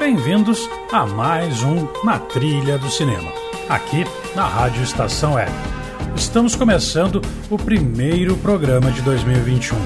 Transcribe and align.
Bem-vindos 0.00 0.66
a 0.90 1.04
mais 1.04 1.62
um 1.62 1.86
Na 2.02 2.18
Trilha 2.18 2.78
do 2.78 2.90
Cinema, 2.90 3.30
aqui 3.68 4.06
na 4.34 4.46
Rádio 4.46 4.82
Estação 4.82 5.34
Web. 5.34 5.52
Estamos 6.16 6.56
começando 6.56 7.20
o 7.50 7.58
primeiro 7.58 8.34
programa 8.38 8.90
de 8.90 9.02
2021. 9.02 9.76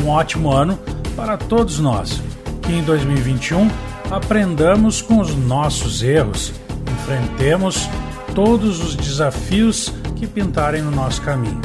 Um 0.00 0.10
ótimo 0.10 0.52
ano 0.52 0.78
para 1.16 1.36
todos 1.36 1.80
nós, 1.80 2.22
que 2.62 2.72
em 2.72 2.84
2021 2.84 3.68
aprendamos 4.12 5.02
com 5.02 5.18
os 5.18 5.34
nossos 5.34 6.04
erros, 6.04 6.52
enfrentemos 6.92 7.90
todos 8.36 8.80
os 8.80 8.94
desafios 8.94 9.92
que 10.14 10.28
pintarem 10.28 10.82
no 10.82 10.92
nosso 10.92 11.20
caminho, 11.20 11.60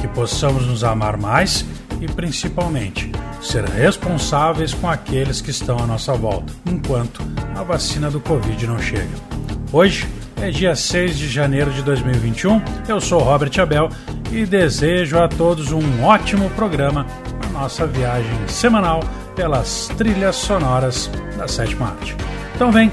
que 0.00 0.08
possamos 0.08 0.66
nos 0.66 0.82
amar 0.82 1.16
mais 1.16 1.64
e 2.00 2.08
principalmente 2.08 3.12
ser 3.40 3.64
responsáveis 3.64 4.74
com 4.74 4.88
aqueles 4.88 5.40
que 5.40 5.50
estão 5.50 5.78
à 5.78 5.86
nossa 5.86 6.14
volta, 6.14 6.52
enquanto 6.66 7.22
a 7.56 7.62
vacina 7.62 8.10
do 8.10 8.20
Covid 8.20 8.66
não 8.66 8.78
chega. 8.78 9.08
Hoje 9.72 10.06
é 10.40 10.50
dia 10.50 10.74
6 10.74 11.18
de 11.18 11.28
janeiro 11.28 11.70
de 11.70 11.82
2021. 11.82 12.62
Eu 12.88 13.00
sou 13.00 13.20
Robert 13.20 13.52
Abel 13.60 13.88
e 14.32 14.44
desejo 14.44 15.18
a 15.18 15.28
todos 15.28 15.72
um 15.72 16.04
ótimo 16.04 16.50
programa 16.50 17.06
na 17.44 17.60
nossa 17.60 17.86
viagem 17.86 18.48
semanal 18.48 19.00
pelas 19.34 19.88
trilhas 19.96 20.36
sonoras 20.36 21.10
da 21.36 21.46
sétima 21.46 21.90
arte. 21.90 22.16
Então 22.54 22.72
vem, 22.72 22.90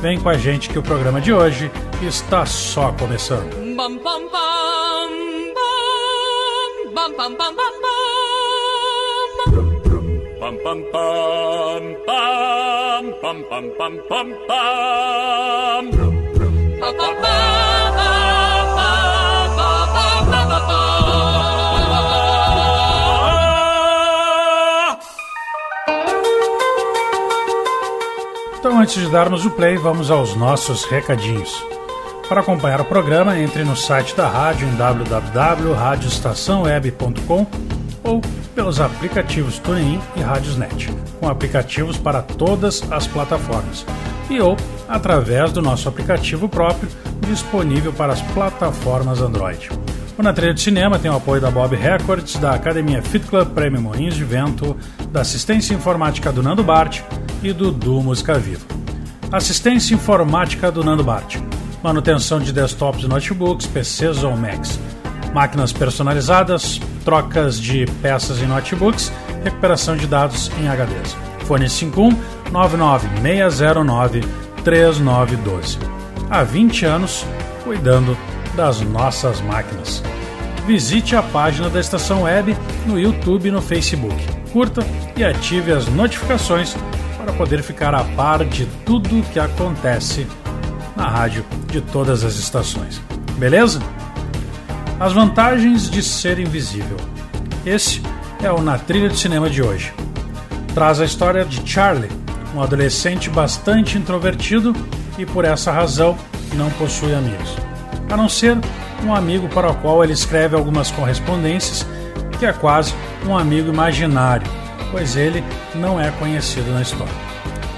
vem 0.00 0.20
com 0.20 0.28
a 0.28 0.36
gente 0.36 0.68
que 0.68 0.78
o 0.78 0.82
programa 0.82 1.20
de 1.20 1.32
hoje 1.32 1.70
está 2.02 2.44
só 2.44 2.92
começando. 2.92 3.54
Bam, 3.76 3.96
bam, 3.98 4.28
bam, 4.30 5.08
bam, 6.94 7.16
bam, 7.16 7.36
bam, 7.36 7.54
bam, 7.54 8.23
Pam 10.62 10.62
pam 10.62 10.78
pam 10.92 11.82
pam 12.06 13.04
pam 13.20 13.42
pam 13.42 13.66
pam 13.76 13.98
pam 14.08 14.28
pam. 14.46 15.90
Então, 28.58 28.78
antes 28.80 28.94
de 28.94 29.10
darmos 29.10 29.44
o 29.44 29.50
play, 29.50 29.76
vamos 29.76 30.08
aos 30.10 30.34
nossos 30.36 30.84
recadinhos. 30.84 31.60
Para 32.28 32.42
acompanhar 32.42 32.80
o 32.80 32.84
programa, 32.84 33.36
entre 33.38 33.64
no 33.64 33.76
site 33.76 34.14
da 34.14 34.28
rádio 34.28 34.68
em 34.68 34.76
www.radioestaçãoweb.com 34.76 37.46
ou 38.04 38.20
pelos 38.54 38.80
aplicativos 38.80 39.58
TuneIn 39.58 40.00
e 40.16 40.20
Radiosnet, 40.20 40.90
com 41.20 41.28
aplicativos 41.28 41.96
para 41.96 42.22
todas 42.22 42.82
as 42.92 43.06
plataformas, 43.06 43.84
e 44.30 44.40
ou 44.40 44.56
através 44.88 45.52
do 45.52 45.60
nosso 45.60 45.88
aplicativo 45.88 46.48
próprio 46.48 46.88
disponível 47.26 47.92
para 47.92 48.12
as 48.12 48.22
plataformas 48.22 49.20
Android. 49.20 49.70
O 50.16 50.22
Na 50.22 50.32
Trilha 50.32 50.54
de 50.54 50.60
Cinema 50.60 50.98
tem 50.98 51.10
o 51.10 51.16
apoio 51.16 51.40
da 51.40 51.50
Bob 51.50 51.74
Records, 51.74 52.36
da 52.36 52.54
Academia 52.54 53.02
Fit 53.02 53.26
Club 53.26 53.48
Prêmio 53.48 53.82
Moinhos 53.82 54.14
de 54.14 54.24
Vento, 54.24 54.76
da 55.10 55.22
Assistência 55.22 55.74
Informática 55.74 56.30
do 56.30 56.42
Nando 56.42 56.62
Bart 56.62 57.00
e 57.42 57.52
do 57.52 57.72
Du 57.72 58.00
Música 58.00 58.38
Viva. 58.38 58.64
Assistência 59.32 59.92
Informática 59.92 60.70
do 60.70 60.84
Nando 60.84 61.02
Bart. 61.02 61.38
Manutenção 61.82 62.38
de 62.38 62.52
desktops 62.52 63.02
e 63.02 63.08
notebooks, 63.08 63.66
PCs 63.66 64.22
ou 64.22 64.36
Macs. 64.36 64.78
Máquinas 65.34 65.72
personalizadas, 65.72 66.80
trocas 67.04 67.60
de 67.60 67.86
peças 68.00 68.40
em 68.40 68.46
notebooks, 68.46 69.12
recuperação 69.42 69.96
de 69.96 70.06
dados 70.06 70.48
em 70.60 70.68
HDs. 70.68 71.16
Fone 71.44 71.68
51 71.68 72.16
99609 72.52 74.20
3912. 74.62 75.78
Há 76.30 76.44
20 76.44 76.86
anos 76.86 77.26
cuidando 77.64 78.16
das 78.54 78.80
nossas 78.80 79.40
máquinas. 79.40 80.04
Visite 80.68 81.16
a 81.16 81.22
página 81.22 81.68
da 81.68 81.80
estação 81.80 82.22
web 82.22 82.56
no 82.86 82.96
YouTube 82.96 83.48
e 83.48 83.50
no 83.50 83.60
Facebook. 83.60 84.14
Curta 84.52 84.86
e 85.16 85.24
ative 85.24 85.72
as 85.72 85.88
notificações 85.88 86.76
para 87.18 87.32
poder 87.32 87.60
ficar 87.60 87.92
a 87.92 88.04
par 88.04 88.44
de 88.44 88.66
tudo 88.86 89.24
que 89.32 89.40
acontece 89.40 90.28
na 90.96 91.08
rádio 91.08 91.44
de 91.66 91.80
todas 91.80 92.22
as 92.22 92.36
estações. 92.36 93.02
Beleza? 93.36 93.80
As 94.98 95.12
vantagens 95.12 95.90
de 95.90 96.02
ser 96.02 96.38
invisível. 96.38 96.96
Esse 97.66 98.00
é 98.40 98.50
o 98.52 98.62
Na 98.62 98.78
Trilha 98.78 99.08
de 99.08 99.18
Cinema 99.18 99.50
de 99.50 99.60
hoje. 99.60 99.92
Traz 100.72 101.00
a 101.00 101.04
história 101.04 101.44
de 101.44 101.68
Charlie, 101.68 102.10
um 102.54 102.62
adolescente 102.62 103.28
bastante 103.28 103.98
introvertido 103.98 104.72
e 105.18 105.26
por 105.26 105.44
essa 105.44 105.72
razão 105.72 106.16
não 106.54 106.70
possui 106.70 107.12
amigos. 107.12 107.56
A 108.08 108.16
não 108.16 108.28
ser 108.28 108.56
um 109.04 109.12
amigo 109.12 109.48
para 109.48 109.68
o 109.68 109.74
qual 109.74 110.04
ele 110.04 110.12
escreve 110.12 110.54
algumas 110.54 110.92
correspondências, 110.92 111.84
que 112.38 112.46
é 112.46 112.52
quase 112.52 112.94
um 113.26 113.36
amigo 113.36 113.70
imaginário, 113.70 114.46
pois 114.92 115.16
ele 115.16 115.42
não 115.74 116.00
é 116.00 116.12
conhecido 116.12 116.70
na 116.70 116.82
história. 116.82 117.12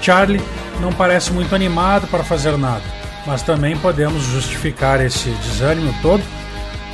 Charlie 0.01 0.41
não 0.79 0.93
parece 0.93 1.33
muito 1.33 1.55
animado 1.55 2.07
para 2.07 2.23
fazer 2.23 2.55
nada, 2.57 2.83
mas 3.25 3.41
também 3.41 3.75
podemos 3.75 4.21
justificar 4.21 5.03
esse 5.03 5.29
desânimo 5.31 5.91
todo 6.03 6.21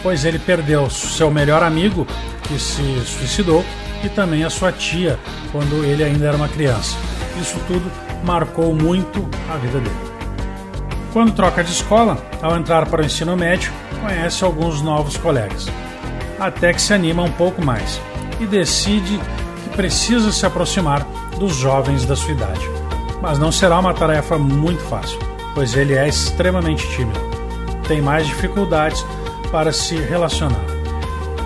pois 0.03 0.25
ele 0.25 0.37
perdeu 0.37 0.89
seu 0.89 1.31
melhor 1.31 1.63
amigo, 1.63 2.05
que 2.43 2.59
se 2.59 3.01
suicidou, 3.05 3.65
e 4.03 4.09
também 4.09 4.43
a 4.43 4.49
sua 4.49 4.71
tia, 4.71 5.17
quando 5.51 5.83
ele 5.85 6.03
ainda 6.03 6.27
era 6.27 6.37
uma 6.37 6.49
criança. 6.49 6.97
Isso 7.41 7.57
tudo 7.65 7.89
marcou 8.23 8.75
muito 8.75 9.27
a 9.49 9.55
vida 9.55 9.79
dele. 9.79 10.13
Quando 11.13 11.33
troca 11.33 11.63
de 11.63 11.71
escola, 11.71 12.17
ao 12.41 12.57
entrar 12.57 12.85
para 12.87 13.01
o 13.01 13.05
ensino 13.05 13.37
médio, 13.37 13.71
conhece 14.01 14.43
alguns 14.43 14.81
novos 14.81 15.15
colegas, 15.15 15.67
até 16.39 16.73
que 16.73 16.81
se 16.81 16.93
anima 16.93 17.23
um 17.23 17.31
pouco 17.31 17.63
mais 17.63 18.01
e 18.39 18.45
decide 18.45 19.19
que 19.63 19.69
precisa 19.75 20.31
se 20.31 20.45
aproximar 20.45 21.05
dos 21.39 21.55
jovens 21.55 22.05
da 22.05 22.15
sua 22.15 22.31
idade. 22.31 22.67
Mas 23.21 23.39
não 23.39 23.51
será 23.51 23.79
uma 23.79 23.93
tarefa 23.93 24.37
muito 24.37 24.81
fácil, 24.83 25.17
pois 25.53 25.75
ele 25.75 25.93
é 25.93 26.07
extremamente 26.07 26.85
tímido. 26.89 27.19
Tem 27.87 28.01
mais 28.01 28.27
dificuldades 28.27 29.05
para 29.53 29.71
se 29.71 29.95
relacionar. 29.95 30.65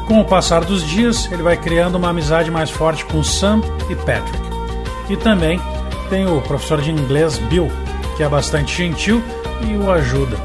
Com 0.07 0.22
o 0.22 0.25
passar 0.25 0.63
dos 0.63 0.81
dias, 0.81 1.29
ele 1.29 1.44
vai 1.44 1.57
criando 1.57 1.95
uma 1.95 2.12
amizade 2.12 2.50
mais 2.50 2.69
forte 2.69 3.03
com 3.03 3.22
Sam 3.22 3.59
e 3.90 3.95
Patrick. 3.95 4.40
E 5.09 5.18
também 5.18 5.59
tem 6.09 6.25
o 6.25 6.41
professor 6.41 6.81
de 6.81 6.90
inglês 6.90 7.38
Bill, 7.38 7.69
que 8.16 8.23
é 8.23 8.29
bastante 8.29 8.73
gentil 8.73 9.22
e 9.67 9.75
o 9.75 9.91
ajuda 9.91 10.38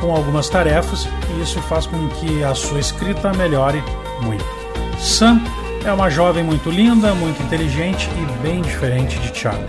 com 0.00 0.14
algumas 0.14 0.48
tarefas, 0.48 1.08
e 1.30 1.42
isso 1.42 1.60
faz 1.62 1.86
com 1.86 2.08
que 2.08 2.44
a 2.44 2.54
sua 2.54 2.78
escrita 2.78 3.32
melhore 3.32 3.82
muito. 4.20 4.44
Sam 5.00 5.40
é 5.84 5.92
uma 5.92 6.08
jovem 6.08 6.44
muito 6.44 6.70
linda, 6.70 7.14
muito 7.14 7.42
inteligente 7.42 8.08
e 8.16 8.42
bem 8.42 8.62
diferente 8.62 9.18
de 9.18 9.36
Charlie. 9.36 9.66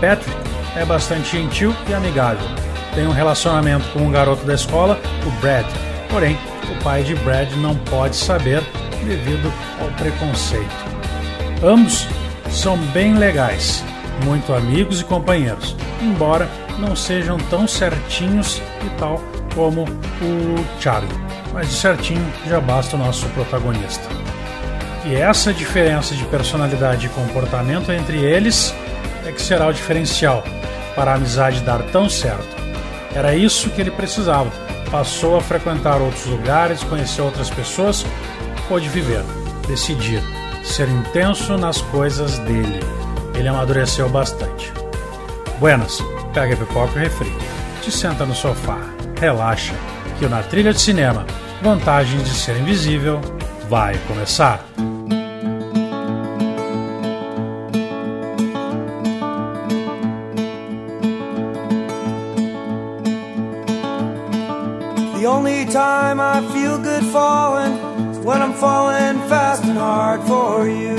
Patrick 0.00 0.36
é 0.74 0.86
bastante 0.86 1.36
gentil 1.36 1.74
e 1.86 1.92
amigável. 1.92 2.46
Tem 2.94 3.06
um 3.06 3.12
relacionamento 3.12 3.86
com 3.90 4.06
o 4.06 4.10
garoto 4.10 4.44
da 4.46 4.54
escola, 4.54 4.98
o 5.26 5.30
Brad, 5.40 5.66
porém 6.12 6.38
o 6.70 6.84
pai 6.84 7.02
de 7.02 7.14
Brad 7.16 7.50
não 7.54 7.74
pode 7.74 8.14
saber 8.14 8.62
devido 9.04 9.50
ao 9.80 9.88
preconceito. 9.92 10.92
Ambos 11.64 12.06
são 12.50 12.76
bem 12.92 13.14
legais, 13.14 13.82
muito 14.24 14.52
amigos 14.52 15.00
e 15.00 15.04
companheiros, 15.04 15.74
embora 16.02 16.48
não 16.78 16.94
sejam 16.94 17.38
tão 17.50 17.66
certinhos 17.66 18.60
e 18.84 18.90
tal 18.98 19.20
como 19.54 19.84
o 19.84 20.80
Charlie. 20.80 21.10
Mas 21.52 21.68
de 21.68 21.74
certinho 21.74 22.32
já 22.46 22.60
basta 22.60 22.94
o 22.94 22.98
nosso 22.98 23.26
protagonista. 23.30 24.06
E 25.06 25.14
essa 25.14 25.52
diferença 25.52 26.14
de 26.14 26.24
personalidade 26.26 27.06
e 27.06 27.10
comportamento 27.10 27.90
entre 27.90 28.18
eles 28.18 28.74
é 29.26 29.32
que 29.32 29.40
será 29.40 29.66
o 29.66 29.72
diferencial 29.72 30.44
para 30.94 31.12
a 31.12 31.14
amizade 31.14 31.60
dar 31.60 31.82
tão 31.84 32.08
certo. 32.08 32.62
Era 33.14 33.34
isso 33.34 33.70
que 33.70 33.80
ele 33.80 33.90
precisava 33.90 34.50
passou 34.92 35.38
a 35.38 35.40
frequentar 35.40 36.02
outros 36.02 36.26
lugares, 36.26 36.84
conhecer 36.84 37.22
outras 37.22 37.48
pessoas, 37.48 38.04
pôde 38.68 38.90
viver, 38.90 39.24
decidir, 39.66 40.22
ser 40.62 40.86
intenso 40.86 41.56
nas 41.56 41.80
coisas 41.80 42.38
dele. 42.40 42.80
Ele 43.34 43.48
amadureceu 43.48 44.08
bastante. 44.10 44.70
Buenas, 45.58 45.98
pega 46.34 46.54
pipoca 46.54 46.98
e 46.98 47.04
refri, 47.04 47.32
te 47.80 47.90
senta 47.90 48.26
no 48.26 48.34
sofá, 48.34 48.78
relaxa, 49.18 49.74
que 50.18 50.26
na 50.26 50.42
trilha 50.42 50.74
de 50.74 50.80
cinema, 50.80 51.24
vantagens 51.62 52.24
de 52.24 52.34
ser 52.34 52.58
invisível, 52.58 53.18
vai 53.70 53.96
começar. 54.06 54.62
Falling 68.62 69.18
fast 69.28 69.64
and 69.64 69.76
hard 69.76 70.20
for 70.22 70.68
you. 70.68 70.94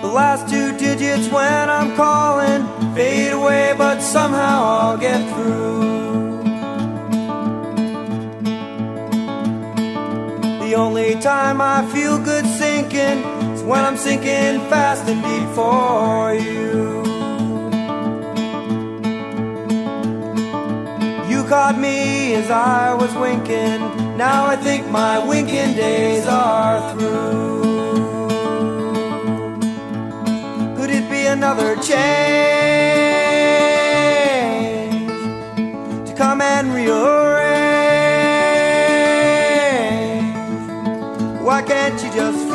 The 0.00 0.10
last 0.20 0.48
two 0.48 0.72
digits 0.78 1.28
when 1.28 1.68
I'm 1.68 1.94
calling 1.96 2.62
fade 2.94 3.34
away, 3.34 3.74
but 3.76 4.00
somehow 4.00 4.64
I'll 4.64 4.96
get 4.96 5.20
through. 5.34 6.38
The 10.64 10.74
only 10.74 11.12
time 11.16 11.60
I 11.60 11.84
feel 11.92 12.16
good 12.16 12.46
sinking 12.46 13.18
is 13.52 13.62
when 13.64 13.84
I'm 13.84 13.98
sinking 13.98 14.60
fast 14.70 15.06
and 15.06 15.22
deep 15.22 15.48
for 15.54 16.32
you. 16.32 17.07
Caught 21.48 21.78
me 21.78 22.34
as 22.34 22.50
I 22.50 22.92
was 22.92 23.14
winking. 23.14 23.80
Now 24.18 24.44
I 24.44 24.56
think 24.56 24.86
my 24.88 25.18
winking 25.26 25.74
days 25.74 26.26
are 26.26 26.92
through. 26.92 28.28
Could 30.76 30.90
it 30.90 31.08
be 31.08 31.24
another 31.26 31.74
change 31.76 31.88
to 36.08 36.14
come 36.14 36.42
and 36.42 36.74
rearrange. 36.74 37.08
Why 41.40 41.62
can't 41.62 42.02
you 42.02 42.10
just 42.12 42.47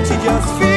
let 0.00 0.10
you 0.10 0.24
just 0.24 0.58
feel 0.58 0.69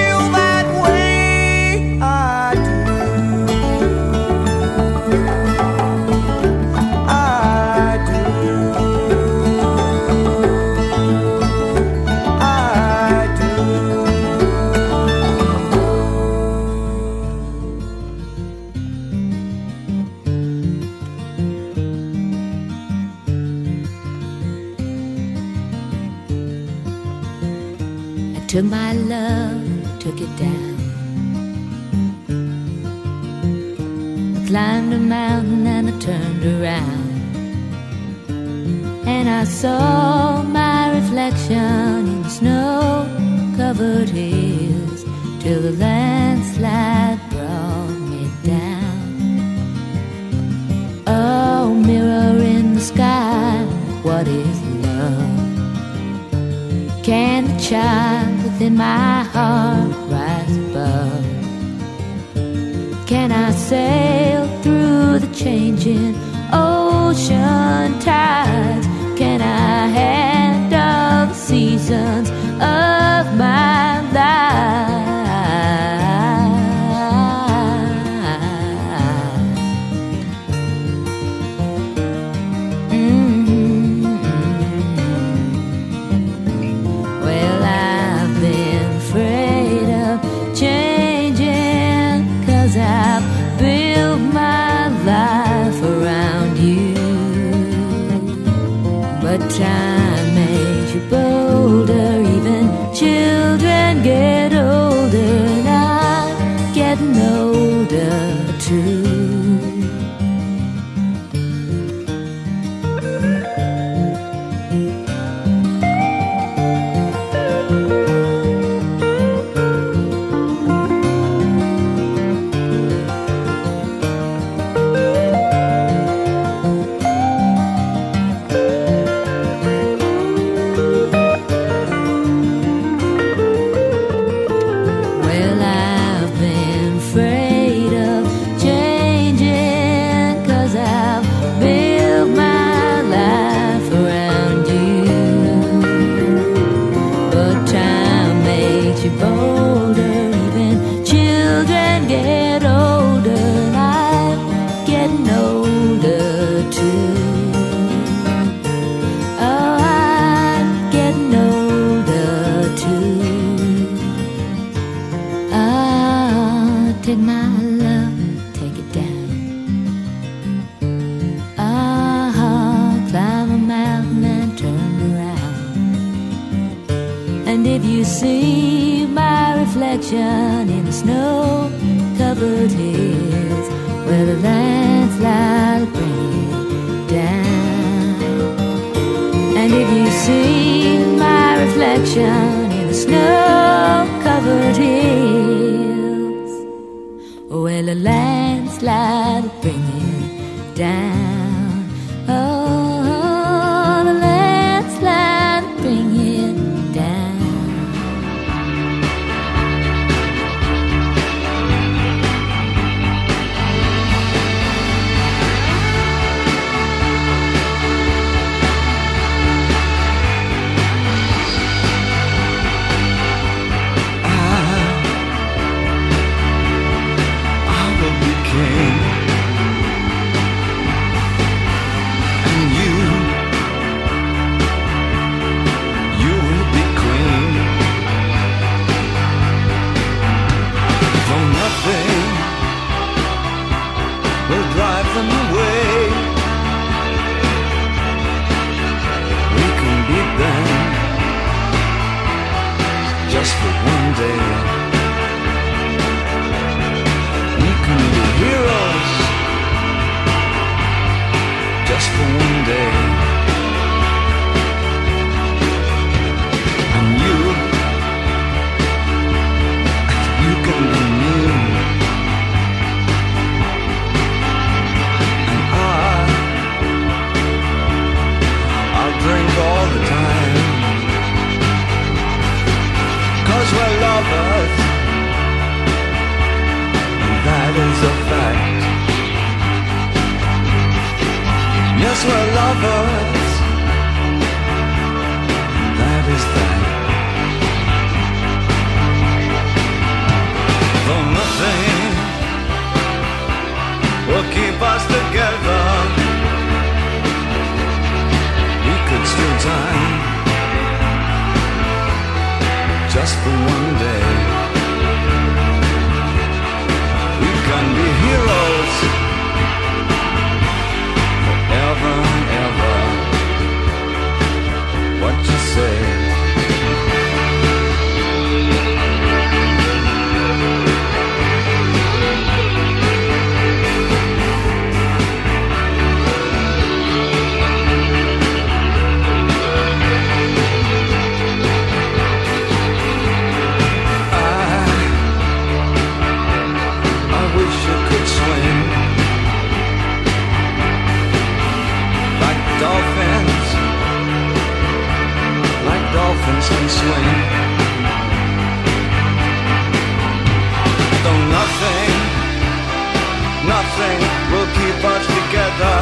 Nothing 363.65 364.20
will 364.51 364.67
keep 364.77 365.00
us 365.05 365.25
together. 365.25 365.96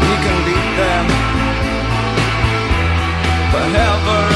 We 0.00 0.14
can 0.24 0.38
beat 0.46 0.68
them 0.78 1.06
forever. 3.50 4.35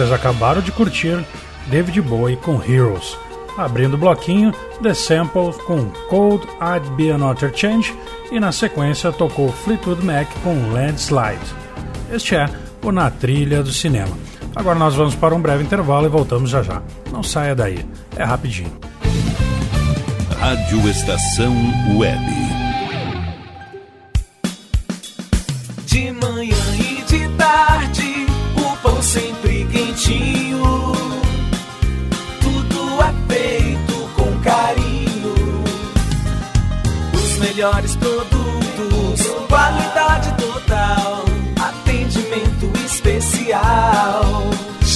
Vocês 0.00 0.12
acabaram 0.12 0.62
de 0.62 0.72
curtir 0.72 1.22
David 1.66 2.00
Bowie 2.00 2.34
com 2.34 2.54
Heroes. 2.62 3.18
Abrindo 3.58 3.94
o 3.94 3.98
bloquinho, 3.98 4.50
The 4.82 4.94
Sample 4.94 5.52
com 5.66 5.90
Cold 6.08 6.48
I'd 6.58 6.90
Be 6.92 7.10
Another 7.10 7.54
Change 7.54 7.94
e 8.32 8.40
na 8.40 8.50
sequência 8.50 9.12
tocou 9.12 9.52
Fleetwood 9.52 10.02
Mac 10.02 10.26
com 10.42 10.72
Landslide. 10.72 11.44
Este 12.10 12.34
é 12.34 12.48
o 12.82 12.90
Na 12.90 13.10
Trilha 13.10 13.62
do 13.62 13.70
Cinema. 13.70 14.16
Agora 14.56 14.78
nós 14.78 14.94
vamos 14.94 15.14
para 15.14 15.34
um 15.34 15.42
breve 15.42 15.64
intervalo 15.64 16.06
e 16.06 16.08
voltamos 16.08 16.48
já 16.48 16.62
já. 16.62 16.80
Não 17.12 17.22
saia 17.22 17.54
daí, 17.54 17.84
é 18.16 18.24
rapidinho. 18.24 18.72
Rádio 20.38 20.88
Estação 20.88 21.54
Web. 21.98 22.59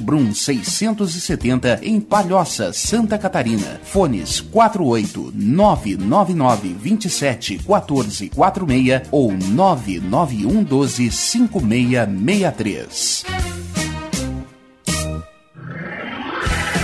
Brum 0.00 0.34
670 0.34 1.80
em 1.82 2.00
Palhoça, 2.00 2.72
Santa 2.72 3.18
Catarina. 3.18 3.78
Fones 3.84 4.40
48 4.40 5.32
999 5.34 6.74
27 6.80 7.58
14 7.58 8.30
46 8.30 9.02
ou 9.10 9.32
991 9.32 10.62
12 10.62 11.10
5663. 11.10 13.63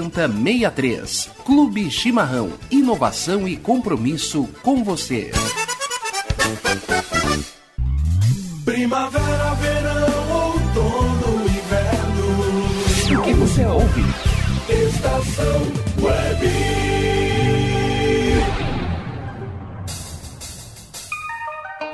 7063. 0.00 1.30
Clube 1.44 1.90
Chimarrão. 1.90 2.52
Inovação 2.70 3.46
e 3.46 3.56
compromisso 3.56 4.48
com 4.62 4.82
você. 4.82 5.30
Primavera, 8.64 9.54
verão, 9.54 10.32
outono, 10.32 11.44
inverno. 11.44 13.20
O 13.20 13.22
que 13.24 13.34
você 13.34 13.66
ouve? 13.66 14.02
Estação 14.68 15.62
Web. 16.00 16.46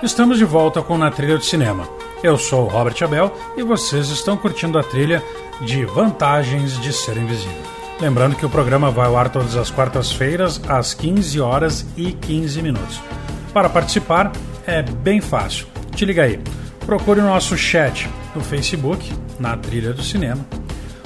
Estamos 0.01 0.39
de 0.39 0.45
volta 0.45 0.81
com 0.83 0.97
Na 0.97 1.11
Trilha 1.11 1.39
do 1.39 1.45
Cinema. 1.45 1.89
Eu 2.23 2.39
sou 2.39 2.65
o 2.67 2.69
Robert 2.69 2.97
Abel 3.03 3.37
e 3.57 3.63
vocês 3.63 4.09
estão 4.11 4.37
curtindo 4.37 4.79
a 4.79 4.85
trilha 4.85 5.23
de 5.61 5.85
Vantagens 5.85 6.79
de 6.81 6.93
Ser 6.93 7.17
Invisível. 7.17 7.78
Lembrando 8.01 8.37
que 8.37 8.47
o 8.47 8.51
programa 8.51 8.91
vai 8.91 9.07
ao 9.07 9.17
ar 9.17 9.29
todas 9.29 9.57
as 9.57 9.71
quartas-feiras, 9.71 10.61
às 10.69 10.95
15 10.95 11.41
horas 11.41 11.87
e 11.97 12.13
15 12.13 12.63
minutos. 12.63 13.01
Para 13.53 13.69
participar 13.69 14.33
é 14.67 14.83
bem 14.83 15.21
fácil. 15.21 15.67
Te 15.95 16.05
liga 16.05 16.23
aí. 16.23 16.41
Procure 16.87 17.21
o 17.21 17.25
nosso 17.25 17.57
chat 17.57 18.09
no 18.35 18.41
Facebook, 18.41 19.13
na 19.39 19.57
Trilha 19.57 19.93
do 19.93 20.03
Cinema, 20.03 20.45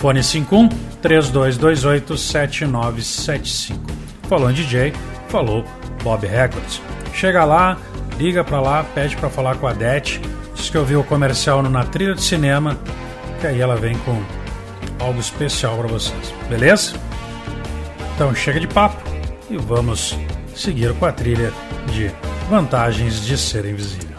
Fone 0.00 0.22
51 0.24 0.66
3228 1.02 2.16
7975. 2.16 3.78
Falou 4.30 4.50
em 4.50 4.54
DJ, 4.54 4.94
falou 5.28 5.62
Bob 6.02 6.26
Records. 6.26 6.80
Chega 7.12 7.44
lá, 7.44 7.76
liga 8.16 8.42
pra 8.42 8.62
lá, 8.62 8.82
pede 8.82 9.14
pra 9.18 9.28
falar 9.28 9.56
com 9.56 9.66
a 9.66 9.74
Det, 9.74 10.18
diz 10.54 10.70
que 10.70 10.78
ouviu 10.78 11.00
o 11.00 11.04
comercial 11.04 11.62
no 11.62 11.68
Na 11.68 11.84
Trilha 11.84 12.14
de 12.14 12.22
Cinema, 12.22 12.78
que 13.42 13.46
aí 13.46 13.60
ela 13.60 13.76
vem 13.76 13.94
com 13.98 14.22
algo 15.04 15.20
especial 15.20 15.76
para 15.76 15.88
vocês, 15.88 16.32
beleza? 16.48 16.94
Então 18.14 18.34
chega 18.34 18.58
de 18.58 18.68
papo 18.68 19.02
e 19.50 19.58
vamos 19.58 20.16
seguir 20.56 20.94
com 20.94 21.04
a 21.04 21.12
trilha 21.12 21.52
de 21.92 22.10
Vantagens 22.48 23.22
de 23.22 23.36
Ser 23.36 23.66
Invisível. 23.66 24.09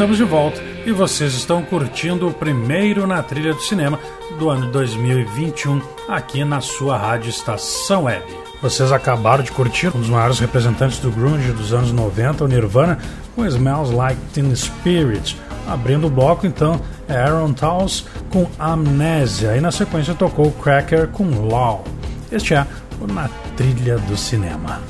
Estamos 0.00 0.16
de 0.16 0.24
volta 0.24 0.58
e 0.86 0.92
vocês 0.92 1.34
estão 1.34 1.62
curtindo 1.62 2.26
o 2.26 2.32
primeiro 2.32 3.06
na 3.06 3.22
trilha 3.22 3.52
do 3.52 3.60
cinema 3.60 4.00
do 4.38 4.48
ano 4.48 4.72
2021 4.72 5.78
aqui 6.08 6.42
na 6.42 6.62
sua 6.62 6.96
rádio 6.96 7.28
Estação 7.28 8.04
Web. 8.04 8.24
Vocês 8.62 8.92
acabaram 8.92 9.44
de 9.44 9.52
curtir 9.52 9.88
um 9.88 10.00
dos 10.00 10.08
maiores 10.08 10.38
representantes 10.38 11.00
do 11.00 11.10
grunge 11.10 11.52
dos 11.52 11.74
anos 11.74 11.92
90, 11.92 12.44
o 12.44 12.48
Nirvana, 12.48 12.98
com 13.36 13.44
Smells 13.44 13.94
Like 13.94 14.18
Teen 14.32 14.56
Spirit. 14.56 15.36
Abrindo 15.68 16.06
o 16.06 16.10
bloco, 16.10 16.46
então, 16.46 16.80
é 17.06 17.16
Aaron 17.18 17.52
Towns 17.52 18.06
com 18.30 18.48
Amnésia. 18.58 19.54
E 19.54 19.60
na 19.60 19.70
sequência 19.70 20.14
tocou 20.14 20.50
Cracker 20.50 21.08
com 21.08 21.46
Law. 21.46 21.84
Este 22.32 22.54
é 22.54 22.66
o 22.98 23.06
Na 23.06 23.28
Trilha 23.54 23.98
do 23.98 24.16
Cinema. 24.16 24.80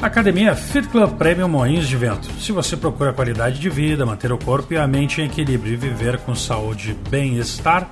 Academia 0.00 0.54
Fit 0.54 0.86
Club 0.88 1.16
Premium 1.16 1.48
Moinhos 1.48 1.88
de 1.88 1.96
Vento. 1.96 2.30
Se 2.40 2.52
você 2.52 2.76
procura 2.76 3.12
qualidade 3.12 3.58
de 3.58 3.68
vida, 3.68 4.06
manter 4.06 4.30
o 4.30 4.38
corpo 4.38 4.72
e 4.72 4.76
a 4.76 4.86
mente 4.86 5.20
em 5.20 5.24
equilíbrio 5.24 5.72
e 5.72 5.76
viver 5.76 6.18
com 6.18 6.36
saúde 6.36 6.92
e 6.92 6.94
bem-estar, 7.10 7.90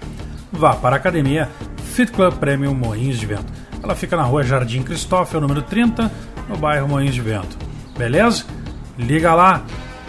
vá 0.53 0.77
para 0.77 0.95
a 0.95 0.99
Academia 0.99 1.49
Fit 1.95 2.13
Club 2.13 2.35
Premium 2.35 2.75
Moinhos 2.75 3.19
de 3.19 3.27
Vento. 3.27 3.53
Ela 3.83 3.97
fica 3.97 4.17
na 4.17 4.23
rua 4.23 4.45
Jardim 4.45 4.85
Cristófilo, 4.85 5.41
número 5.41 5.63
30, 5.63 6.09
no 6.49 6.57
bairro 6.57 6.87
Moinhos 6.87 7.17
de 7.17 7.21
Vento. 7.21 7.59
Beleza? 7.99 8.45
Liga 8.97 9.35
lá 9.35 9.65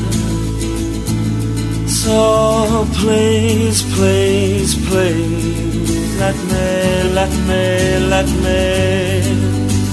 So 1.88 2.88
please, 2.94 3.84
please, 3.96 4.76
please, 4.88 6.20
let 6.20 6.36
me, 6.36 7.14
let 7.14 7.32
me, 7.48 8.00
let 8.08 8.28
me, 8.46 8.64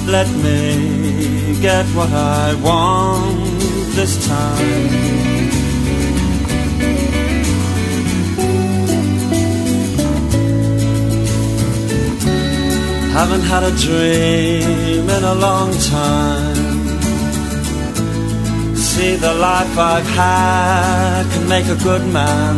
let 0.06 0.28
me 0.44 1.60
get 1.60 1.86
what 1.96 2.10
I 2.10 2.54
want 2.54 3.60
this 3.94 4.26
time. 4.26 5.10
Haven't 13.12 13.42
had 13.42 13.62
a 13.64 13.72
dream 13.76 15.10
in 15.10 15.24
a 15.24 15.34
long 15.34 15.72
time 15.78 16.69
see 18.94 19.14
the 19.14 19.34
life 19.34 19.78
I've 19.78 20.10
had 20.22 21.22
can 21.32 21.48
make 21.48 21.66
a 21.76 21.78
good 21.88 22.04
man 22.18 22.54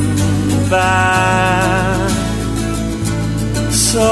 bad. 0.70 2.11
So, 3.93 4.09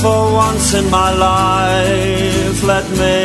for 0.00 0.20
once 0.46 0.72
in 0.80 0.86
my 0.90 1.10
life, 1.30 2.58
let 2.72 2.86
me 3.02 3.18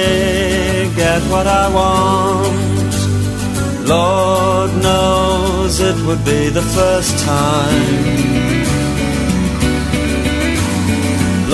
get 1.02 1.22
what 1.34 1.48
I 1.48 1.66
want. 1.80 2.94
Lord 3.96 4.72
knows 4.86 5.80
it 5.80 5.98
would 6.08 6.24
be 6.26 6.50
the 6.60 6.66
first 6.78 7.14
time. 7.24 8.66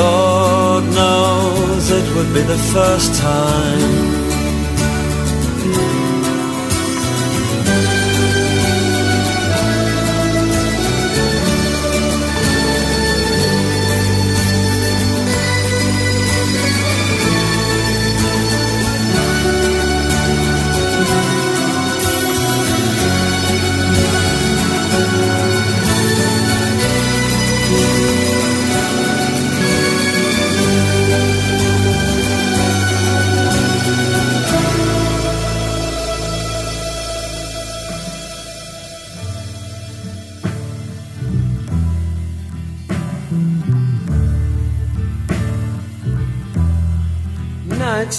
Lord 0.03 0.83
knows 0.99 1.83
it 1.99 2.07
would 2.15 2.33
be 2.33 2.43
the 2.53 2.61
first 2.73 3.09
time. 3.21 4.30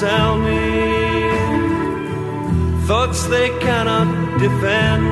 Tell 0.00 0.38
me 0.38 1.28
thoughts 2.86 3.26
they 3.26 3.50
cannot 3.58 4.38
defend. 4.38 5.04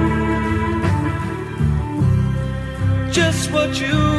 Just 3.12 3.52
what 3.52 3.78
you 3.78 4.17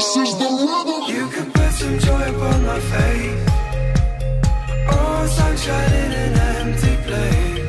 This 0.00 0.16
is 0.16 0.32
the 0.38 0.48
rhythm. 0.48 1.00
You 1.14 1.24
can 1.28 1.46
put 1.52 1.72
some 1.80 1.98
joy 1.98 2.24
upon 2.32 2.58
my 2.64 2.80
face. 2.92 3.44
Oh, 4.92 5.26
sunshine 5.38 5.92
in 6.02 6.10
an 6.24 6.34
empty 6.56 6.94
place. 7.06 7.60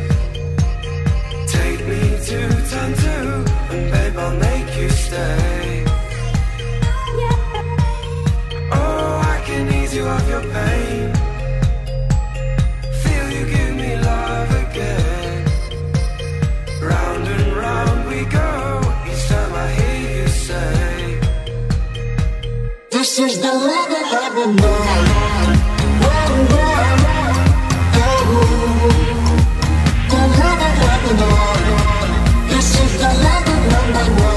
Take 1.56 1.82
me 1.92 2.02
to 2.28 2.40
turn 2.72 2.92
two, 3.04 3.26
and 3.74 3.84
babe, 3.92 4.18
I'll 4.18 4.38
make 4.48 4.70
you 4.80 4.90
stay. 5.06 5.84
Oh, 8.80 9.14
I 9.34 9.38
can 9.46 9.64
ease 9.74 9.94
you 9.94 10.06
of 10.08 10.30
your 10.30 10.44
pain. 10.54 11.01
This 23.12 23.34
is 23.34 23.40
the 23.40 23.52
rhythm 23.52 24.06
of 24.24 24.36
the 24.36 24.46
night. 24.46 25.52
This 32.48 32.70
is 32.80 32.94
the 33.02 33.10
rhythm 33.22 33.64
of 33.76 33.88
the 33.94 34.06
night. 34.16 34.31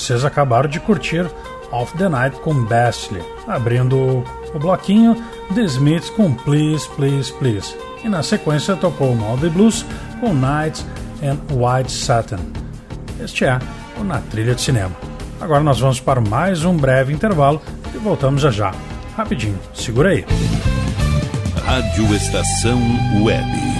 Vocês 0.00 0.24
acabaram 0.24 0.66
de 0.66 0.80
curtir 0.80 1.30
Off 1.70 1.96
the 1.98 2.08
Night 2.08 2.34
com 2.40 2.54
Bastille, 2.64 3.22
abrindo 3.46 4.24
o 4.54 4.58
bloquinho 4.58 5.14
The 5.54 5.60
Smiths 5.60 6.08
com 6.08 6.32
Please, 6.32 6.88
Please, 6.96 7.30
Please. 7.34 7.76
E 8.02 8.08
na 8.08 8.22
sequência 8.22 8.74
tocou 8.74 9.14
Moldy 9.14 9.50
Blues 9.50 9.84
com 10.18 10.32
Nights 10.32 10.86
and 11.22 11.36
White 11.54 11.92
Satin. 11.92 12.38
Este 13.22 13.44
é 13.44 13.58
o 14.00 14.02
Na 14.02 14.20
Trilha 14.20 14.54
de 14.54 14.62
Cinema. 14.62 14.96
Agora 15.38 15.62
nós 15.62 15.78
vamos 15.78 16.00
para 16.00 16.20
mais 16.20 16.64
um 16.64 16.76
breve 16.76 17.12
intervalo 17.12 17.60
e 17.94 17.98
voltamos 17.98 18.40
já 18.40 18.50
já. 18.50 18.74
Rapidinho, 19.18 19.58
segura 19.74 20.08
aí. 20.08 20.24
Rádio 21.66 22.14
Estação 22.14 22.80
Web. 23.22 23.79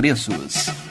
preços. 0.01 0.90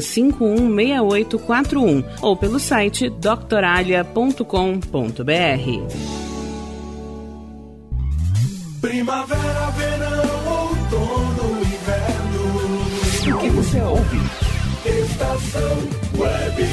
516841 0.00 2.02
ou 2.22 2.36
pelo 2.36 2.58
site 2.58 3.10
doctoralia.com.br. 3.10 4.42
Primavera, 8.80 9.70
verão, 9.76 10.48
outono, 10.48 11.60
inverno. 11.60 13.36
O 13.36 13.38
que 13.38 13.50
você 13.50 13.80
ouve? 13.80 14.18
Estação 14.84 15.78
Web. 16.18 16.66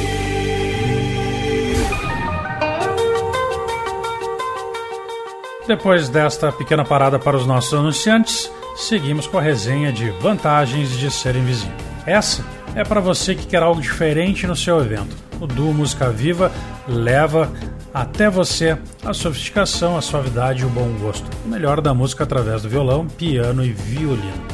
Depois 5.67 6.09
desta 6.09 6.51
pequena 6.51 6.84
parada 6.84 7.20
para 7.20 7.38
os 7.38 7.45
nossos 7.45 7.72
anunciantes, 7.76 8.51
seguimos 8.76 9.28
com 9.28 9.38
a 9.38 9.41
resenha 9.41 9.93
de 9.93 10.09
vantagens 10.09 10.97
de 10.97 11.11
ser 11.11 11.36
invisível. 11.36 11.76
Essa 12.07 12.43
é 12.80 12.84
para 12.86 13.01
você 13.01 13.36
que 13.36 13.45
quer 13.45 13.61
algo 13.61 13.82
diferente 13.82 14.47
no 14.47 14.55
seu 14.55 14.80
evento. 14.80 15.13
O 15.41 15.45
Duo 15.45 15.73
Música 15.73 16.09
Viva 16.09 16.49
leva 16.88 17.51
até 17.93 18.30
você 18.30 18.77
a 19.03 19.13
sofisticação, 19.13 19.97
a 19.97 20.01
suavidade 20.01 20.61
e 20.61 20.65
o 20.65 20.69
bom 20.69 20.88
gosto. 21.01 21.30
O 21.45 21.49
melhor 21.49 21.82
da 21.82 21.93
música 21.93 22.23
através 22.23 22.61
do 22.61 22.69
violão, 22.69 23.05
piano 23.05 23.65
e 23.65 23.73
violino. 23.73 24.47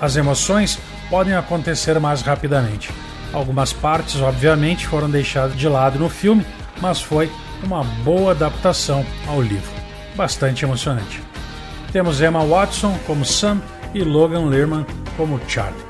As 0.00 0.16
emoções 0.16 0.78
podem 1.10 1.34
acontecer 1.34 1.98
mais 1.98 2.22
rapidamente. 2.22 2.90
Algumas 3.32 3.72
partes, 3.72 4.20
obviamente, 4.20 4.86
foram 4.86 5.10
deixadas 5.10 5.56
de 5.56 5.68
lado 5.68 5.98
no 5.98 6.08
filme, 6.08 6.44
mas 6.80 7.00
foi 7.00 7.30
uma 7.62 7.84
boa 7.84 8.32
adaptação 8.32 9.04
ao 9.26 9.40
livro. 9.42 9.70
Bastante 10.16 10.64
emocionante. 10.64 11.22
Temos 11.92 12.20
Emma 12.20 12.44
Watson 12.44 12.98
como 13.06 13.24
Sam 13.24 13.60
e 13.94 14.02
Logan 14.02 14.46
Lerman 14.46 14.86
como 15.16 15.40
Charlie. 15.48 15.84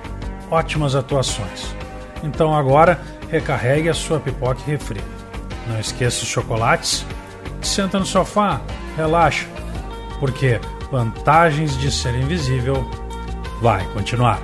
Ótimas 0.50 0.94
atuações. 0.94 1.74
Então 2.22 2.54
agora 2.54 3.00
recarregue 3.30 3.88
a 3.88 3.94
sua 3.94 4.18
pipoca 4.18 4.60
e 4.66 4.70
refri. 4.70 5.00
Não 5.66 5.78
esqueça 5.78 6.22
os 6.22 6.28
chocolates. 6.28 7.04
Senta 7.60 7.98
no 7.98 8.06
sofá, 8.06 8.60
relaxa, 8.96 9.46
porque 10.20 10.60
vantagens 10.90 11.76
de 11.76 11.90
ser 11.90 12.14
invisível 12.14 12.88
vai 13.60 13.84
continuar. 13.92 14.40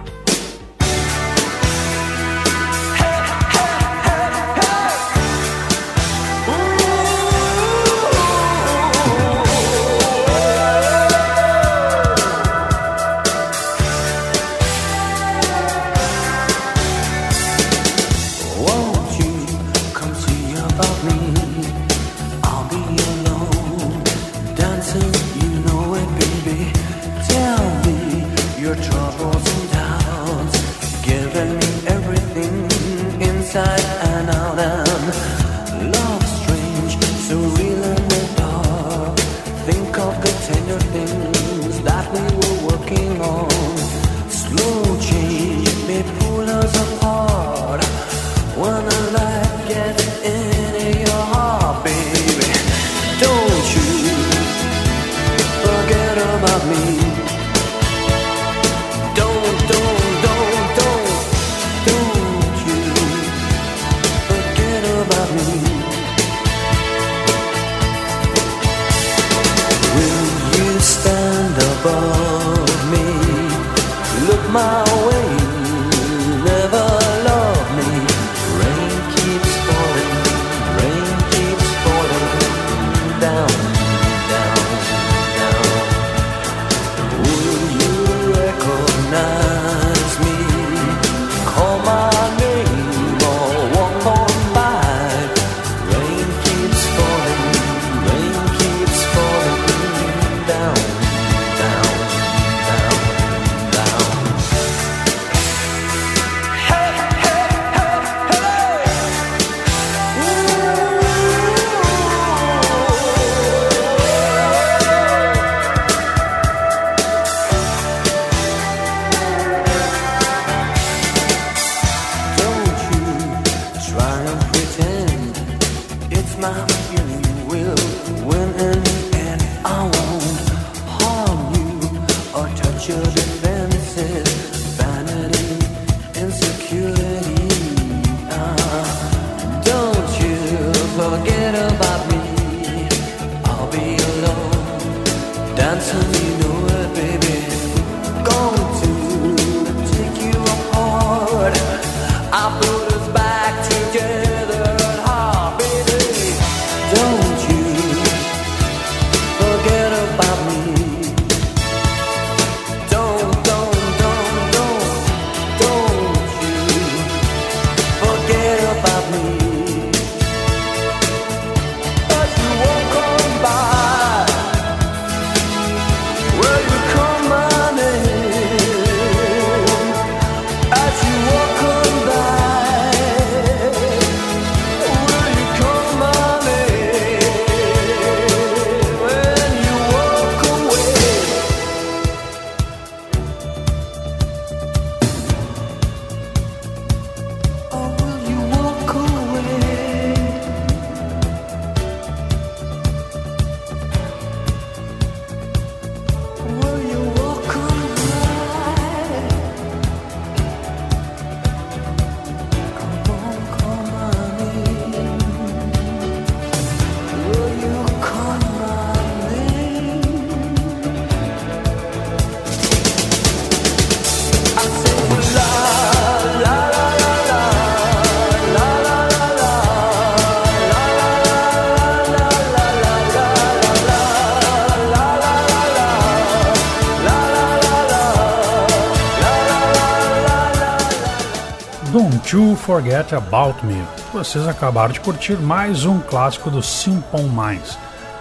Forget 242.64 243.12
About 243.12 243.64
Me. 243.64 243.82
Vocês 244.10 244.48
acabaram 244.48 244.92
de 244.92 245.00
curtir 245.00 245.36
mais 245.36 245.84
um 245.84 246.00
clássico 246.00 246.50
do 246.50 246.62
Simple 246.62 247.22
Minds. 247.24 247.78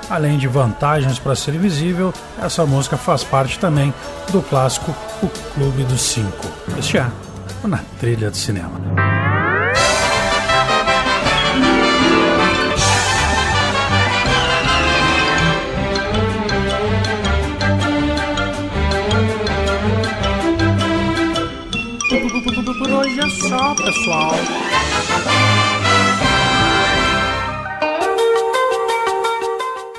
Além 0.10 0.38
de 0.38 0.50
vantagens 0.50 1.18
para 1.18 1.34
ser 1.34 1.54
visível, 1.54 2.14
essa 2.38 2.66
música 2.66 2.98
faz 2.98 3.24
parte 3.24 3.58
também 3.58 3.94
do 4.34 4.42
clássico 4.42 4.94
O 5.22 5.30
Clube 5.54 5.86
dos 5.86 6.02
Cinco. 6.02 6.46
Este 6.78 6.98
é 6.98 7.10
na 7.64 7.80
trilha 8.00 8.30
de 8.30 8.38
cinema. 8.38 9.23
Só, 23.74 23.84
pessoal. 23.84 24.32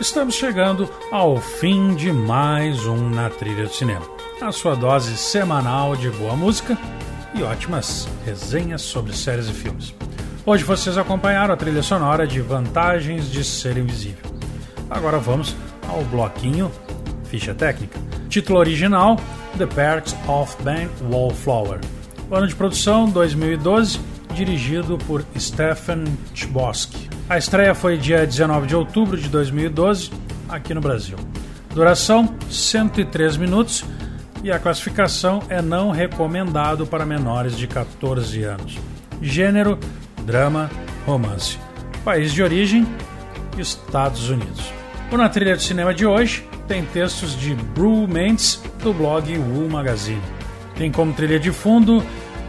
Estamos 0.01 0.35
chegando 0.35 0.89
ao 1.11 1.37
fim 1.39 1.95
de 1.95 2.13
mais 2.13 2.87
um 2.87 3.11
Na 3.11 3.31
Trilha 3.31 3.65
do 3.65 3.73
Cinema. 3.73 4.07
A 4.41 4.53
sua 4.53 4.75
dose 4.75 5.17
semanal 5.17 5.97
de 5.97 6.11
boa 6.11 6.37
música 6.37 6.77
e 7.35 7.43
ótimas 7.43 8.09
resenhas 8.25 8.83
sobre 8.83 9.13
séries 9.13 9.49
e 9.49 9.53
filmes. 9.53 9.95
Hoje 10.47 10.63
vocês 10.63 10.99
acompanharam 10.99 11.55
a 11.55 11.57
trilha 11.57 11.83
sonora 11.83 12.27
de 12.27 12.41
Vantagens 12.41 13.31
de 13.31 13.43
Ser 13.43 13.79
Invisível. 13.79 14.31
Agora 14.91 15.19
vamos 15.19 15.57
ao 15.89 16.03
bloquinho 16.05 16.71
Ficha 17.25 17.55
Técnica. 17.55 17.99
Título 18.29 18.59
original: 18.59 19.17
The 19.57 19.67
Perks 19.67 20.15
of 20.29 20.55
Being 20.63 20.91
Wallflower. 21.11 21.81
O 22.31 22.35
ano 22.35 22.47
de 22.47 22.55
produção 22.55 23.09
2012, 23.09 24.01
dirigido 24.35 24.97
por 25.07 25.25
Stephen 25.39 26.05
Chbosky. 26.35 27.09
A 27.29 27.37
estreia 27.37 27.75
foi 27.75 27.97
dia 27.99 28.27
19 28.27 28.67
de 28.67 28.75
outubro 28.75 29.17
de 29.17 29.29
2012, 29.29 30.11
aqui 30.49 30.73
no 30.73 30.81
Brasil. 30.81 31.17
Duração 31.75 32.35
103 32.51 33.37
minutos 33.37 33.85
e 34.43 34.51
a 34.51 34.59
classificação 34.59 35.43
é 35.49 35.61
não 35.61 35.91
recomendado 35.91 36.87
para 36.87 37.05
menores 37.05 37.57
de 37.57 37.67
14 37.67 38.43
anos. 38.43 38.79
Gênero: 39.21 39.79
drama, 40.25 40.71
romance. 41.07 41.59
País 42.05 42.33
de 42.33 42.43
origem: 42.43 42.87
Estados 43.59 44.29
Unidos. 44.31 44.73
O 45.13 45.17
Na 45.17 45.29
Trilha 45.29 45.57
de 45.57 45.63
Cinema 45.63 45.93
de 45.93 46.07
hoje 46.07 46.49
tem 46.67 46.85
textos 46.87 47.39
de 47.39 47.55
Brew 47.55 48.09
Mendes, 48.09 48.63
do 48.83 48.93
blog 48.93 49.37
Woo 49.37 49.69
Magazine. 49.69 50.23
Tem 50.77 50.91
como 50.91 51.13
trilha 51.13 51.39
de 51.39 51.53
fundo 51.53 52.03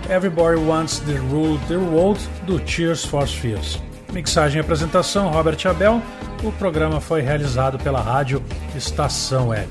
Everybody 0.10 0.58
Wants 0.58 1.00
to 1.00 1.12
Rule 1.32 1.60
the 1.68 1.78
World, 1.78 2.20
do 2.46 2.62
Cheers 2.66 3.06
for 3.06 3.28
Fears. 3.28 3.80
Mixagem 4.14 4.58
e 4.58 4.62
apresentação 4.62 5.30
Robert 5.30 5.58
Abel. 5.66 6.02
O 6.44 6.52
programa 6.52 7.02
foi 7.02 7.22
realizado 7.22 7.78
pela 7.80 8.02
rádio 8.02 8.42
Estação 8.76 9.50
Web. 9.50 9.68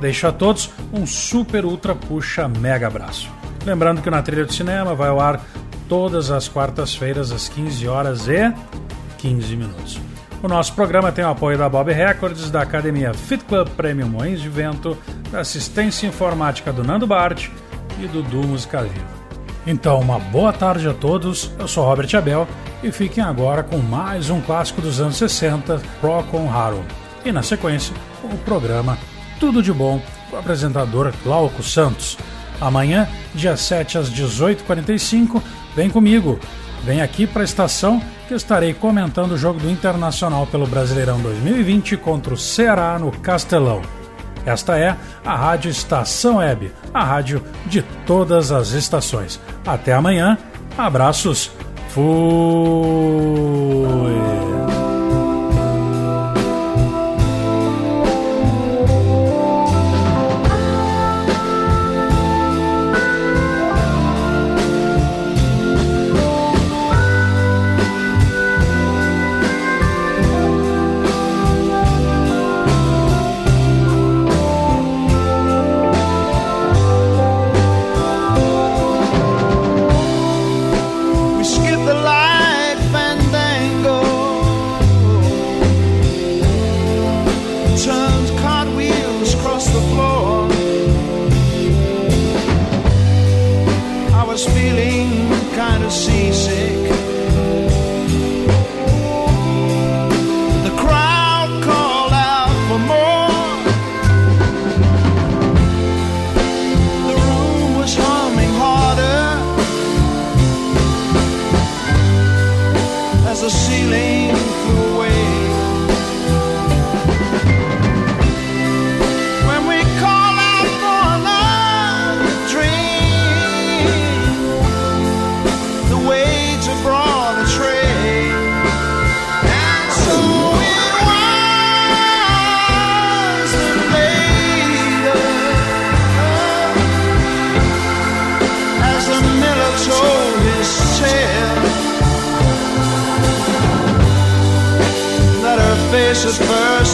Deixo 0.00 0.26
a 0.26 0.32
todos 0.32 0.70
um 0.92 1.06
super 1.06 1.64
ultra 1.64 1.94
puxa 1.94 2.48
mega 2.48 2.86
abraço. 2.86 3.30
Lembrando 3.64 4.02
que 4.02 4.08
o 4.08 4.10
Na 4.10 4.22
Trilha 4.22 4.44
do 4.44 4.52
Cinema 4.52 4.94
vai 4.94 5.08
ao 5.08 5.20
ar 5.20 5.40
todas 5.88 6.30
as 6.30 6.48
quartas-feiras 6.48 7.32
às 7.32 7.48
15 7.48 7.88
horas 7.88 8.28
e 8.28 8.52
15 9.18 9.56
minutos. 9.56 10.00
O 10.42 10.48
nosso 10.48 10.74
programa 10.74 11.10
tem 11.10 11.24
o 11.24 11.28
apoio 11.28 11.56
da 11.56 11.68
Bob 11.68 11.92
Records, 11.92 12.50
da 12.50 12.62
Academia 12.62 13.14
Fit 13.14 13.44
Club 13.44 13.68
Premium 13.70 14.08
Moinhos 14.08 14.42
de 14.42 14.48
Vento, 14.48 14.96
da 15.30 15.40
assistência 15.40 16.06
informática 16.06 16.72
do 16.72 16.84
Nando 16.84 17.06
Bart 17.06 17.48
e 18.00 18.06
Dudu 18.06 18.46
Música 18.46 18.82
Viva. 18.82 19.16
Então, 19.66 20.00
uma 20.00 20.18
boa 20.18 20.52
tarde 20.52 20.88
a 20.88 20.94
todos. 20.94 21.50
Eu 21.58 21.66
sou 21.66 21.84
Robert 21.84 22.08
Abel 22.14 22.46
e 22.82 22.92
fiquem 22.92 23.22
agora 23.22 23.62
com 23.62 23.78
mais 23.78 24.30
um 24.30 24.40
clássico 24.40 24.80
dos 24.80 25.00
anos 25.00 25.16
60, 25.16 25.82
Rock 26.00 26.36
on 26.36 26.48
Harold. 26.50 26.86
E 27.24 27.32
na 27.32 27.42
sequência, 27.42 27.94
o 28.22 28.36
programa 28.38 28.96
Tudo 29.40 29.62
de 29.62 29.72
Bom 29.72 30.00
com 30.30 30.36
o 30.36 30.38
apresentador 30.38 31.12
Glauco 31.24 31.62
Santos. 31.62 32.16
Amanhã, 32.60 33.08
dia 33.34 33.56
7 33.56 33.98
às 33.98 34.10
18h45, 34.10 35.42
vem 35.74 35.90
comigo. 35.90 36.38
Vem 36.84 37.02
aqui 37.02 37.26
para 37.26 37.42
a 37.42 37.44
estação 37.44 38.00
que 38.28 38.34
estarei 38.34 38.72
comentando 38.72 39.32
o 39.32 39.38
jogo 39.38 39.58
do 39.58 39.70
Internacional 39.70 40.46
pelo 40.46 40.66
Brasileirão 40.66 41.20
2020 41.20 41.96
contra 41.96 42.34
o 42.34 42.36
Ceará 42.36 42.98
no 42.98 43.10
Castelão. 43.10 43.82
Esta 44.46 44.78
é 44.78 44.96
a 45.24 45.36
Rádio 45.36 45.70
Estação 45.70 46.36
Web, 46.36 46.72
a 46.94 47.02
rádio 47.02 47.42
de 47.66 47.82
todas 48.06 48.52
as 48.52 48.70
estações. 48.70 49.40
Até 49.66 49.92
amanhã, 49.92 50.38
abraços, 50.78 51.50
fui! 51.88 52.06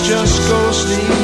just 0.04 0.48
go 0.48 0.72
sleep. 0.72 1.21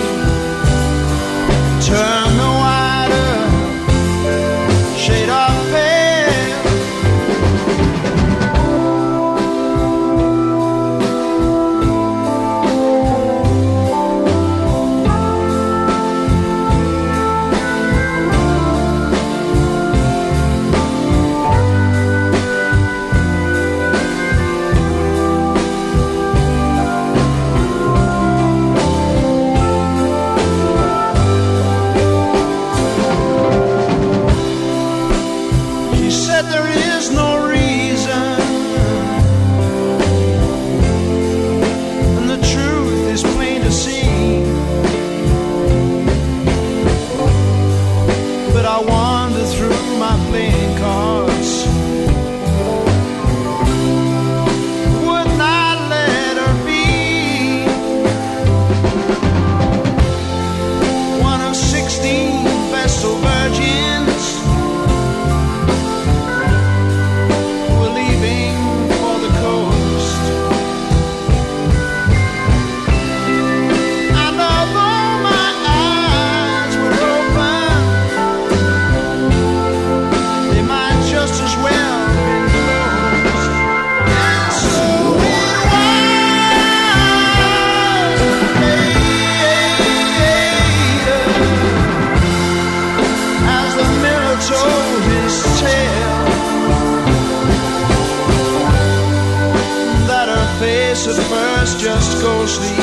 at 101.16 101.24
first 101.30 101.80
just 101.80 102.20
go 102.20 102.44
sleep. 102.44 102.76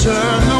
Turn 0.00 0.48
the 0.48 0.59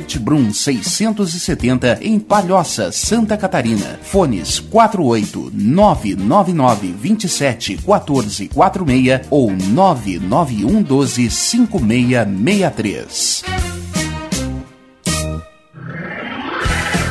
Brum 0.19 0.53
670 0.53 1.99
em 2.01 2.19
Palhoça, 2.19 2.91
Santa 2.91 3.37
Catarina. 3.37 3.97
Fones 4.01 4.59
48 4.59 5.51
999 5.53 6.93
27 6.99 7.77
14 7.77 8.49
46 8.49 9.21
ou 9.29 9.51
991 9.51 10.81
12 10.81 11.29
5663. 11.29 13.70